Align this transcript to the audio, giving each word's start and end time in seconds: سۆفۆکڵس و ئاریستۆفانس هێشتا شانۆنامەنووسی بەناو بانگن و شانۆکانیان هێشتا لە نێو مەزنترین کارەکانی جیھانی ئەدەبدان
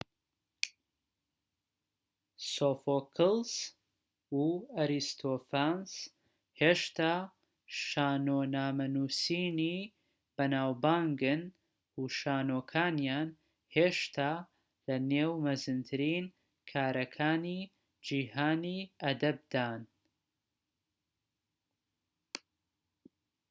سۆفۆکڵس 2.53 3.53
و 4.43 4.43
ئاریستۆفانس 4.75 5.91
هێشتا 6.59 7.13
شانۆنامەنووسی 7.83 9.77
بەناو 10.35 10.71
بانگن 10.83 11.41
و 11.99 12.03
شانۆکانیان 12.19 13.29
هێشتا 13.75 14.31
لە 14.87 14.95
نێو 15.11 15.31
مەزنترین 15.45 16.25
کارەکانی 16.71 17.59
جیھانی 18.05 18.79
ئەدەبدان 19.01 19.81